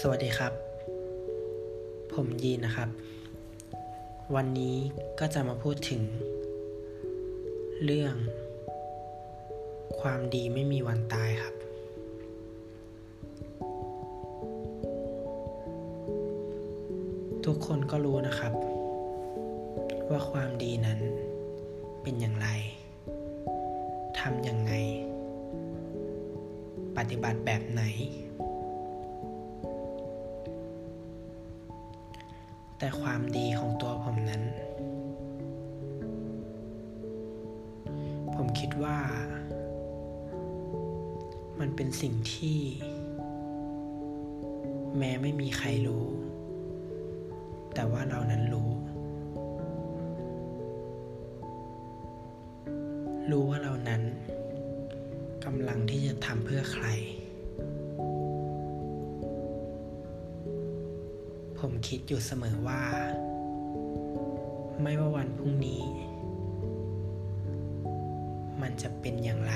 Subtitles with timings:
[0.00, 0.52] สวัสดีครับ
[2.14, 2.88] ผมยีนนะครับ
[4.34, 4.76] วันนี้
[5.20, 6.02] ก็จะมาพูดถึง
[7.84, 8.14] เรื่อง
[10.00, 11.54] ความดีไม่มีวันตายครับ
[17.44, 18.52] ทุกคนก็รู้นะครับ
[20.10, 21.00] ว่าความดีนั้น
[22.02, 22.48] เป็นอย่างไร
[24.18, 24.72] ทำอย่างไง
[26.96, 27.84] ปฏิบัติแบบไหน
[32.86, 34.42] แต่ความดีของตัวผมนั้น
[38.34, 38.98] ผมคิดว่า
[41.60, 42.58] มันเป็นสิ่งที่
[44.98, 46.06] แม้ไม่มีใครรู้
[47.74, 48.70] แต่ว่าเรานั้นรู้
[53.30, 54.02] รู้ว่าเรานั้น
[55.44, 56.86] กำลังที่จะทำเพื่อใคร
[61.68, 62.82] ผมคิดอยู่เสมอว่า
[64.82, 65.82] ไม่ว่าวันพรุ่งนี้
[68.62, 69.54] มันจะเป็นอย่างไร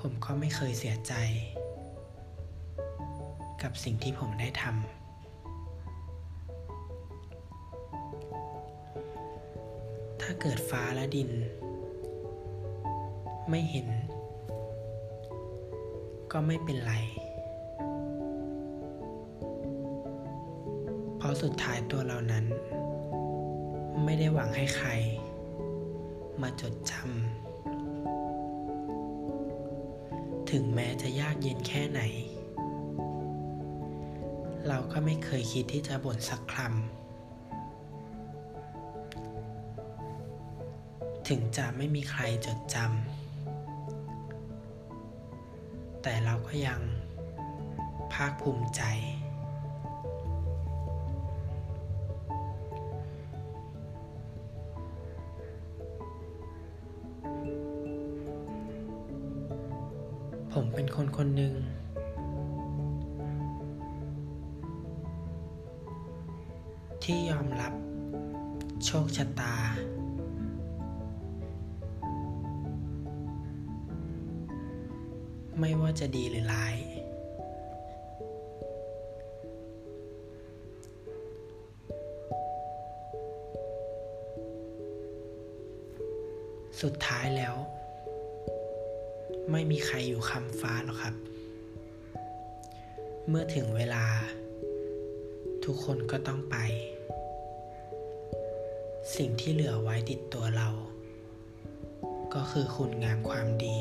[0.00, 1.12] ผมก็ไม่เคยเสียใจ
[3.62, 4.72] กับสิ่งที่ผมได้ทำ
[10.20, 11.30] ถ้าเกิดฟ้าและดิน
[13.50, 13.88] ไม่เห็น
[16.32, 16.94] ก็ไม่เป็นไร
[21.24, 22.44] ราะสุดท้ายตัวเรานั้น
[24.04, 24.90] ไม่ได้หวังให้ใคร
[26.42, 32.00] มาจดจำถึงแม้จะยากเย็นแค่ไหน
[34.68, 36.64] เราก็ไม่เคยคิดที่จะบ่นสักคำ
[41.28, 46.80] ถึงจะไม่มีใครจดจำแต่เราก็ยัง
[48.12, 48.82] ภาคภูมิใจ
[60.60, 61.54] ผมเป็นคนคนหนึ่ง
[67.04, 67.72] ที่ยอมรับ
[68.84, 69.54] โชคชะตา
[75.58, 76.76] ไม่ว่าจะดีหรือร้าย
[86.80, 87.56] สุดท้ายแล้ว
[89.50, 91.14] ไม่มีใครอยู่คำฟ้าหรอกครับ
[93.28, 94.04] เมื่อถึงเวลา
[95.64, 96.56] ทุกคนก็ต้องไป
[99.16, 100.68] สิ่งที่เหลือไว้ติดตัวเรา
[102.34, 103.78] ก็คือคุณงามความดี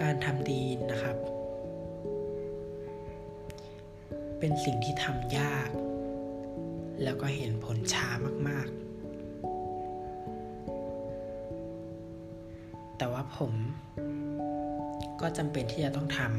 [0.00, 1.16] การทำดีนะครับ
[4.38, 5.68] เป็นสิ่งที่ทำยาก
[7.02, 8.08] แล้วก็เห็นผลช้า
[8.48, 8.85] มากๆ
[12.98, 13.52] แต่ว่าผม
[15.20, 16.30] ก็จำเป็นที่จะต้องทำ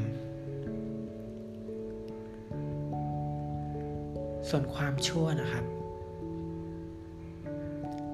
[4.49, 5.65] ส่วนความชั่วนะครับ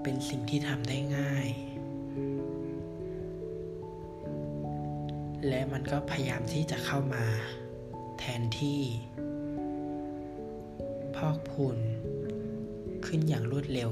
[0.04, 1.48] เป็นสิ่งที่ทำได้ง่าย
[5.48, 7.26] และมันก็พยายามที่จะเข้ามา
[8.20, 8.82] แทนที่
[11.16, 11.78] พอกพูน
[13.06, 13.92] ขึ้นอย่างรวดเร็ว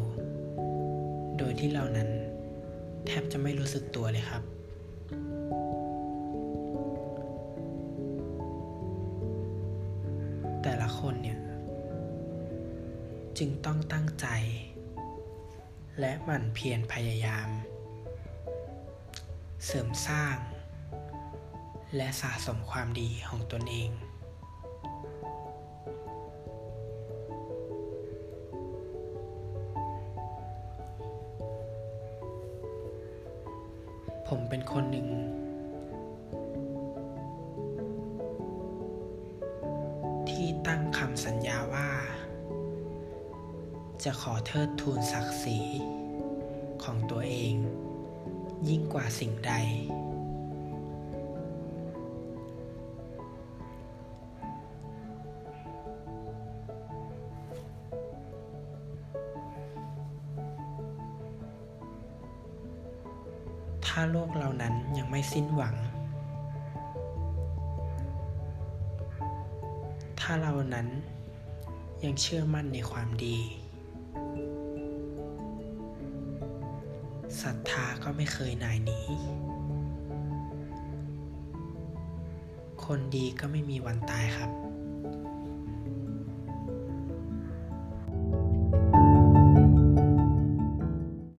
[1.37, 2.09] โดยที่เรานั้น
[3.05, 4.43] แทบจะไม่รู้สึกตัวเลยครับ
[10.63, 11.39] แต่ละคนเนี่ย
[13.37, 14.27] จึงต้องตั้งใจ
[15.99, 17.49] และหมั่นเพียรพยายาม
[19.65, 20.37] เสริมสร้าง
[21.95, 23.91] และสะสมความดีของตนเอง
[34.35, 35.07] ผมเป็นคนหนึ่ง
[40.29, 41.89] ที่ตั้งคำสัญญาว่า
[44.03, 45.59] จะขอเทิดทูนศักดิ์ศรี
[46.83, 47.55] ของตัวเอง
[48.69, 49.53] ยิ่งกว่าสิ่งใด
[63.95, 65.75] ถ้าโลกเหล่านั้นยังไม่สิ้นหวัง
[70.21, 70.87] ถ้าเรานั้น
[72.03, 73.37] ยังเชื่อมั่นในความดี
[77.41, 78.99] ศรัทธาก็ไม่เคยนายหนี
[82.85, 84.70] คนดีก็ไม่มีวันตายครับ